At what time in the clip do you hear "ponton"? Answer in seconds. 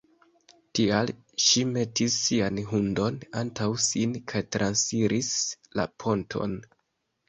6.03-6.63